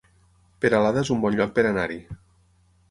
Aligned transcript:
Peralada 0.65 1.03
es 1.05 1.11
un 1.17 1.21
bon 1.27 1.39
lloc 1.39 1.55
per 1.59 1.67
anar-hi 1.73 2.01